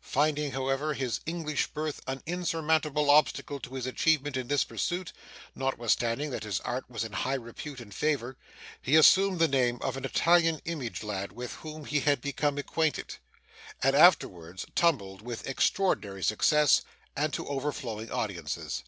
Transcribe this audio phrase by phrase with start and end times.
[0.00, 5.12] Finding, however, his English birth an insurmountable obstacle to his advancement in this pursuit
[5.56, 8.36] (notwithstanding that his art was in high repute and favour),
[8.80, 13.16] he assumed the name of an Italian image lad, with whom he had become acquainted;
[13.82, 16.82] and afterwards tumbled with extraordinary success,
[17.16, 18.84] and to overflowing audiences.